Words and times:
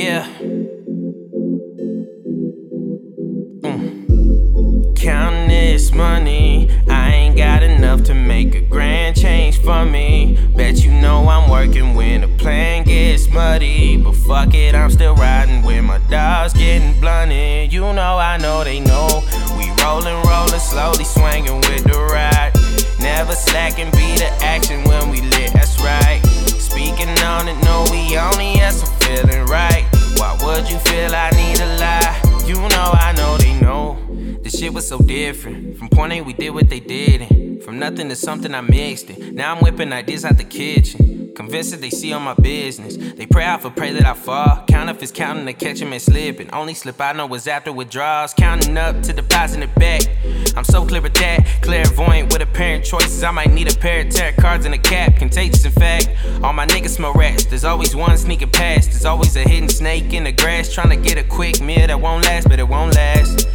Yeah. 0.00 0.26
Mm. 3.60 4.96
Counting 4.96 5.48
this 5.48 5.92
money, 5.92 6.70
I 6.88 7.10
ain't 7.10 7.36
got 7.36 7.62
enough 7.62 8.04
to 8.04 8.14
make 8.14 8.54
a 8.54 8.62
grand 8.62 9.20
change 9.20 9.58
for 9.60 9.84
me. 9.84 10.38
Bet 10.56 10.82
you 10.82 10.90
know 10.90 11.28
I'm 11.28 11.50
working 11.50 11.94
when 11.94 12.22
the 12.22 12.28
plan 12.28 12.84
gets 12.84 13.28
muddy. 13.28 13.98
But 13.98 14.14
fuck 14.14 14.54
it, 14.54 14.74
I'm 14.74 14.88
still 14.90 15.14
riding 15.16 15.62
with 15.62 15.84
my 15.84 15.98
dogs 16.08 16.54
getting 16.54 16.98
blunted. 16.98 17.70
You 17.70 17.80
know, 17.80 18.16
I 18.16 18.38
know 18.38 18.64
they 18.64 18.80
know. 18.80 19.22
We 19.58 19.70
rolling, 19.84 20.16
rolling, 20.26 20.60
slowly 20.60 21.04
swinging 21.04 21.60
with 21.68 21.84
the 21.84 21.98
ride. 22.10 22.52
Never 23.00 23.34
slacking, 23.34 23.90
be 23.90 24.16
the 24.16 24.30
action 24.40 24.82
when 24.84 25.10
we 25.10 25.20
lit, 25.20 25.52
that's 25.52 25.78
right. 25.82 26.22
Speaking 26.58 27.10
on 27.18 27.48
it, 27.48 27.58
no, 27.64 27.84
we 27.90 28.16
only 28.16 28.49
was 34.80 34.88
so 34.88 34.98
different. 34.98 35.76
From 35.76 35.90
point 35.90 36.10
A, 36.14 36.22
we 36.22 36.32
did 36.32 36.50
what 36.50 36.70
they 36.70 36.80
didn't. 36.80 37.62
From 37.62 37.78
nothing 37.78 38.08
to 38.08 38.16
something, 38.16 38.54
I 38.54 38.62
mixed 38.62 39.10
it. 39.10 39.34
Now 39.34 39.54
I'm 39.54 39.62
whipping 39.62 39.92
ideas 39.92 40.24
out 40.24 40.38
the 40.38 40.44
kitchen. 40.44 41.19
Convinced 41.40 41.70
that 41.70 41.80
they 41.80 41.88
see 41.88 42.12
on 42.12 42.20
my 42.20 42.34
business. 42.34 42.98
They 42.98 43.24
pray 43.24 43.44
out 43.44 43.62
for 43.62 43.70
pray 43.70 43.94
that 43.94 44.04
I 44.04 44.12
fall. 44.12 44.62
Count 44.68 44.90
if 44.90 45.02
it's 45.02 45.10
counting 45.10 45.46
to 45.46 45.54
catch 45.54 45.80
him 45.80 45.90
and 45.90 46.02
slipping. 46.02 46.50
Only 46.50 46.74
slip 46.74 47.00
I 47.00 47.14
know 47.14 47.26
was 47.26 47.46
after 47.46 47.72
withdrawals. 47.72 48.34
Counting 48.34 48.76
up 48.76 49.02
to 49.04 49.14
deposit 49.14 49.62
it 49.62 49.74
back. 49.74 50.02
I'm 50.54 50.64
so 50.64 50.84
clear 50.84 51.00
with 51.00 51.14
that. 51.14 51.46
Clairvoyant 51.62 52.30
with 52.30 52.42
apparent 52.42 52.84
choices. 52.84 53.22
I 53.22 53.30
might 53.30 53.50
need 53.52 53.74
a 53.74 53.78
pair 53.78 54.04
of 54.04 54.10
tarot 54.10 54.34
cards 54.38 54.66
and 54.66 54.74
a 54.74 54.78
cap. 54.78 55.16
Contagious, 55.16 55.64
in 55.64 55.72
fact. 55.72 56.10
All 56.42 56.52
my 56.52 56.66
niggas 56.66 56.90
smell 56.90 57.14
rats. 57.14 57.46
There's 57.46 57.64
always 57.64 57.96
one 57.96 58.18
sneaking 58.18 58.50
past. 58.50 58.90
There's 58.90 59.06
always 59.06 59.34
a 59.34 59.40
hidden 59.40 59.70
snake 59.70 60.12
in 60.12 60.24
the 60.24 60.32
grass. 60.32 60.74
Trying 60.74 60.90
to 60.90 60.96
get 60.96 61.16
a 61.16 61.24
quick 61.24 61.62
meal 61.62 61.86
that 61.86 61.98
won't 61.98 62.26
last, 62.26 62.50
but 62.50 62.58
it 62.58 62.68
won't 62.68 62.94
last. 62.96 63.48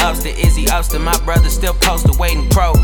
Ups 0.00 0.24
to 0.24 0.30
Izzy, 0.30 0.68
ups 0.68 0.88
to 0.88 0.98
my 0.98 1.16
brother, 1.20 1.48
still 1.48 1.74
posted 1.74 2.18
waiting 2.18 2.50
pro. 2.50 2.74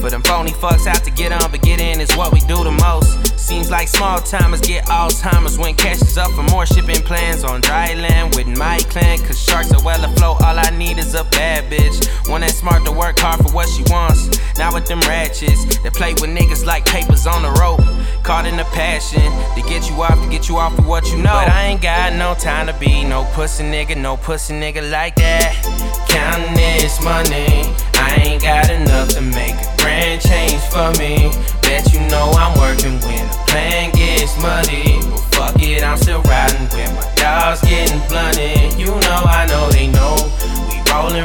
For 0.00 0.10
them 0.10 0.22
phony 0.22 0.50
fucks 0.50 0.86
out 0.86 1.02
to 1.04 1.10
get 1.10 1.32
on, 1.32 1.50
but 1.50 1.62
get 1.62 1.80
in 1.80 2.02
is 2.02 2.14
what 2.18 2.34
we 2.34 2.40
do 2.40 2.62
the 2.62 2.70
most. 2.70 3.07
Seems 3.48 3.70
like 3.70 3.88
small 3.88 4.18
timers 4.18 4.60
get 4.60 4.84
Alzheimer's 4.88 5.56
when 5.56 5.74
cash 5.74 6.02
is 6.02 6.18
up 6.18 6.30
for 6.32 6.42
more 6.54 6.66
shipping 6.66 7.00
plans 7.00 7.44
on 7.44 7.62
dry 7.62 7.94
land 7.94 8.34
with 8.34 8.46
my 8.46 8.76
clan. 8.90 9.16
Cause 9.20 9.40
sharks 9.42 9.72
are 9.72 9.82
well 9.82 10.04
afloat, 10.04 10.42
all 10.42 10.58
I 10.58 10.68
need 10.76 10.98
is 10.98 11.14
a 11.14 11.24
bad 11.24 11.64
bitch. 11.72 12.28
One 12.28 12.42
that's 12.42 12.56
smart 12.56 12.84
to 12.84 12.92
work 12.92 13.18
hard 13.18 13.40
for 13.40 13.50
what 13.54 13.66
she 13.66 13.82
wants. 13.84 14.38
Not 14.58 14.74
with 14.74 14.84
them 14.84 15.00
ratchets 15.00 15.78
that 15.78 15.94
play 15.94 16.12
with 16.12 16.28
niggas 16.28 16.66
like 16.66 16.84
papers 16.84 17.26
on 17.26 17.40
the 17.40 17.50
rope. 17.52 17.80
Caught 18.22 18.44
in 18.44 18.60
a 18.60 18.64
passion 18.66 19.24
to 19.54 19.66
get 19.66 19.88
you 19.88 19.96
off, 20.02 20.22
to 20.22 20.28
get 20.28 20.50
you 20.50 20.58
off 20.58 20.78
of 20.78 20.86
what 20.86 21.06
you 21.10 21.16
know. 21.16 21.32
But 21.32 21.48
I 21.48 21.68
ain't 21.68 21.80
got 21.80 22.12
no 22.12 22.34
time 22.34 22.66
to 22.66 22.74
be 22.78 23.02
no 23.02 23.24
pussy 23.32 23.64
nigga, 23.64 23.96
no 23.96 24.18
pussy 24.18 24.60
nigga 24.60 24.90
like 24.90 25.14
that. 25.16 25.56
Counting 26.10 26.52
this 26.52 27.02
money, 27.02 27.64
I 27.94 28.20
ain't 28.26 28.42
got 28.42 28.68
enough 28.68 29.08
to 29.14 29.22
make 29.22 29.54
a 29.54 29.76
grand 29.78 30.20
change 30.20 30.60
for 30.68 30.92
me. 31.00 31.32
Bet 31.62 31.94
you 31.94 32.00
know 32.08 32.30
I'm 32.36 32.58
working 32.58 33.00
when 33.00 33.37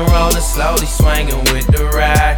rollin', 0.05 0.35
rollin', 0.35 0.41
slowly 0.41 0.85
swinging 0.85 1.39
with 1.53 1.67
the 1.67 1.85
ride. 1.85 2.37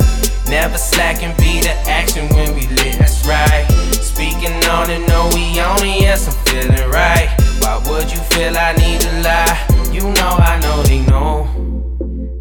Never 0.50 0.78
slacking, 0.78 1.34
be 1.38 1.62
the 1.62 1.74
action 1.90 2.28
when 2.36 2.54
we 2.56 2.68
lit, 2.68 2.98
that's 3.00 3.26
right. 3.26 3.66
Speaking 3.94 4.54
on 4.70 4.90
it, 4.90 5.08
no, 5.08 5.30
we 5.34 5.60
only 5.60 6.00
yes, 6.00 6.28
I'm 6.28 6.38
feeling 6.46 6.90
right. 6.90 7.30
Why 7.60 7.82
would 7.90 8.12
you 8.12 8.20
feel 8.32 8.58
I 8.58 8.74
need 8.74 9.02
to 9.02 9.12
lie? 9.22 9.58
You 9.92 10.02
know, 10.02 10.36
I 10.38 10.60
know 10.60 10.84
they 10.84 11.02
know. 11.02 11.48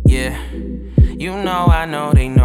Yeah, 0.07 0.39
you 0.99 1.33
know, 1.43 1.67
I 1.67 1.87
know 1.87 2.13
they 2.13 2.29
know. 2.29 2.44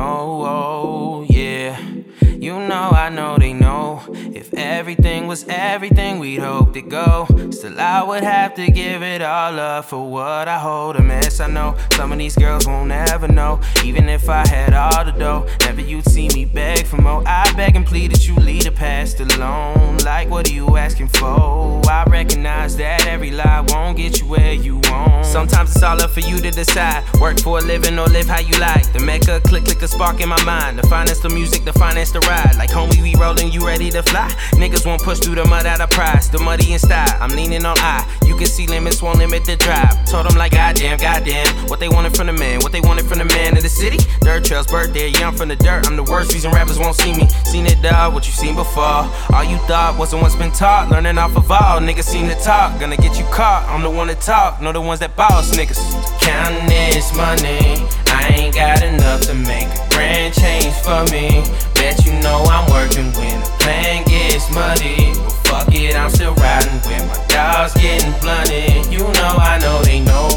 Everything 4.60 5.28
was 5.28 5.46
everything 5.48 6.20
we'd 6.20 6.40
hoped 6.40 6.74
to 6.74 6.82
go, 6.82 7.26
still 7.52 7.80
I 7.80 8.04
would 8.04 8.24
have 8.24 8.54
to 8.56 8.70
give 8.70 9.02
it 9.02 9.22
all 9.22 9.60
up 9.60 9.86
for 9.86 10.10
what 10.10 10.48
I 10.48 10.60
hold 10.60 10.98
a 10.98 11.02
mess. 11.02 11.40
I 11.40 11.48
know 11.48 11.76
some 11.94 12.12
of 12.12 12.18
these 12.18 12.36
girls 12.36 12.68
won't 12.68 12.92
ever 12.92 13.28
know. 13.28 13.62
Even 13.84 14.10
if 14.10 14.30
I 14.30 14.48
had 14.48 14.74
all 14.74 15.06
the 15.06 15.12
dough, 15.12 15.48
never 15.62 15.82
you'd 15.82 16.06
see 16.06 16.28
me 16.30 16.46
beg 16.46 16.86
for 16.86 17.02
more. 17.02 17.24
I 17.26 17.52
beg 17.54 17.76
and 17.76 17.86
plead 17.86 18.12
that 18.12 18.28
you 18.28 18.36
leave 18.36 18.66
the 18.66 18.72
past 18.72 19.20
alone. 19.20 19.98
Like, 20.00 20.30
what 20.30 20.50
are 20.50 20.54
you 20.54 20.78
asking 20.78 21.10
for? 21.10 21.82
I 21.90 22.04
recognize 22.06 22.78
that 22.78 23.08
every 23.20 23.32
lie 23.32 23.60
won't 23.68 23.98
get 23.98 24.22
you 24.22 24.28
where 24.28 24.54
you 24.54 24.78
want. 24.86 25.26
Sometimes 25.26 25.76
it's 25.76 25.84
all 25.84 26.02
up 26.02 26.12
for 26.12 26.22
you 26.22 26.38
to 26.38 26.52
decide. 26.52 27.04
Work 27.20 27.42
for 27.42 27.60
a 27.60 27.62
living 27.62 28.00
or 28.00 28.08
live 28.08 28.28
how 28.28 28.40
you 28.40 28.58
like. 28.60 28.94
The 28.94 29.00
mecca, 29.00 29.42
click, 29.42 29.66
click 29.66 29.82
a 29.82 29.90
spark 29.90 30.22
in 30.22 30.30
my 30.30 30.42
mind. 30.46 30.80
The 30.80 30.88
finance, 30.88 31.20
the 31.20 31.28
music, 31.28 31.66
the 31.66 31.74
finance, 31.74 32.12
the 32.12 32.22
ride. 32.22 32.56
Like 32.58 32.70
homie, 32.70 33.02
we 33.02 33.16
rolling, 33.16 33.52
you 33.52 33.66
ready 33.68 33.90
to 33.90 34.02
fly? 34.04 34.30
Niggas 34.54 34.86
won't 34.86 35.04
push 35.04 35.20
through 35.20 35.36
the 35.36 35.46
mud 35.46 35.66
out 35.66 35.82
of 35.82 35.90
pride. 35.90 36.22
The 36.32 36.40
muddy 36.40 36.72
in 36.72 36.80
style. 36.80 37.14
I'm 37.20 37.32
leaning 37.32 37.66
on 37.66 37.78
I. 37.80 38.08
You 38.26 38.38
can 38.38 38.48
see 38.48 38.68
limits 38.68 39.02
won't 39.02 39.18
limit 39.18 39.44
the 39.44 39.58
drive. 39.58 40.06
Told 40.06 40.26
them 40.26 40.38
like 40.38 40.54
goddamn, 40.54 40.98
goddamn. 40.98 41.68
What 41.68 41.82
they 41.82 41.90
wanted 41.90 42.16
from 42.16 42.28
the 42.28 42.34
man, 42.34 42.60
what 42.62 42.72
they 42.72 42.82
wanted 42.82 43.06
from 43.06 43.20
the 43.20 43.26
man 43.26 43.58
in 43.58 43.64
the 43.64 43.70
city. 43.70 43.98
Dirt 44.22 44.46
trails, 44.46 44.68
birthday, 44.68 45.10
young 45.10 45.36
from 45.36 45.50
the 45.50 45.58
dirt. 45.58 45.88
I'm 45.88 45.98
the 45.98 46.04
worst 46.04 46.34
reason 46.34 46.52
rappers 46.52 46.80
won't 46.80 46.96
see 46.96 47.14
me. 47.14 47.28
Seen 47.44 47.66
it 47.66 47.82
dog, 47.82 48.14
what 48.14 48.26
you 48.28 48.32
seen 48.32 48.56
before. 48.56 49.04
All 49.34 49.44
you 49.44 49.58
thought 49.68 49.98
wasn't 50.00 50.22
what's 50.22 50.36
been 50.36 50.52
taught. 50.52 50.90
Learning 50.90 51.18
off 51.18 51.36
of 51.36 51.52
all. 51.52 51.80
Niggas 51.80 52.06
seem 52.06 52.30
to 52.30 52.36
talk. 52.36 52.80
Gonna 52.80 52.98
get 52.98 53.09
you 53.18 53.26
caught. 53.32 53.64
I'm 53.70 53.82
the 53.82 53.90
one 53.90 54.08
to 54.08 54.16
talk. 54.16 54.62
Know 54.62 54.72
the 54.72 54.82
ones 54.82 55.00
that 55.00 55.16
boss 55.16 55.56
niggas. 55.56 55.80
Counting 56.20 56.68
this 56.68 57.16
money. 57.16 57.80
I 58.12 58.28
ain't 58.36 58.54
got 58.54 58.84
enough 58.84 59.22
to 59.32 59.34
make 59.34 59.72
a 59.72 59.88
grand 59.90 60.34
change 60.34 60.76
for 60.84 61.08
me. 61.10 61.42
Bet 61.74 62.04
you 62.06 62.14
know 62.20 62.44
I'm 62.52 62.68
working 62.70 63.08
when 63.16 63.40
the 63.40 63.52
plan 63.64 64.04
gets 64.04 64.52
muddy. 64.52 65.16
But 65.16 65.40
fuck 65.48 65.74
it, 65.74 65.96
I'm 65.96 66.10
still 66.10 66.36
riding 66.36 66.80
when 66.86 67.08
my 67.08 67.20
dogs 67.32 67.74
getting 67.80 68.12
blunted. 68.20 68.92
You 68.92 69.08
know, 69.18 69.34
I 69.40 69.58
know 69.64 69.82
they 69.82 70.02
know. 70.02 70.28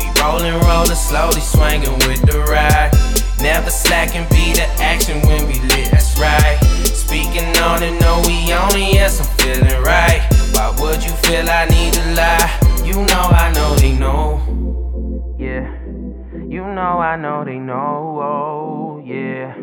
We 0.00 0.08
rollin', 0.20 0.58
rollin', 0.64 0.96
slowly 0.96 1.40
swinging 1.40 1.94
with 2.08 2.24
the 2.24 2.40
ride. 2.48 2.90
Never 3.42 3.70
slacking, 3.70 4.24
be 4.30 4.56
the 4.56 4.66
action 4.80 5.20
when 5.28 5.46
we 5.46 5.60
lit, 5.68 5.92
that's 5.92 6.18
right. 6.18 6.58
Speaking 6.88 7.46
on 7.62 7.82
it, 7.82 7.94
no, 8.00 8.22
we 8.26 8.52
only 8.52 8.96
yes, 8.96 9.20
I'm 9.20 9.28
feeling 9.38 9.82
right. 9.82 10.35
Feel 11.26 11.50
I 11.50 11.64
need 11.64 11.92
to 11.94 12.14
lie? 12.14 12.60
You 12.84 13.04
know, 13.04 13.22
I 13.34 13.50
know 13.52 13.74
they 13.74 13.90
know. 13.90 15.36
Yeah. 15.36 15.66
You 16.46 16.62
know 16.62 17.00
I 17.00 17.16
know 17.16 17.44
they 17.44 17.58
know, 17.58 18.20
oh 18.22 19.02
yeah. 19.04 19.56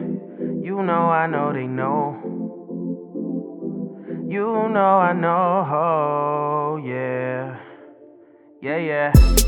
You 0.62 0.84
know 0.84 1.10
I 1.10 1.26
know 1.28 1.54
they 1.54 1.66
know. 1.66 2.20
You 4.28 4.68
know 4.74 5.00
I 5.00 5.14
know, 5.14 5.66
oh 5.72 6.82
yeah. 6.86 7.58
Yeah, 8.62 8.78
yeah. 8.78 9.43